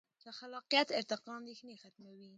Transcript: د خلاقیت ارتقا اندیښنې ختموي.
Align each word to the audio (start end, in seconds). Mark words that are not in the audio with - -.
د 0.23 0.25
خلاقیت 0.37 0.87
ارتقا 0.99 1.31
اندیښنې 1.41 1.75
ختموي. 1.81 2.29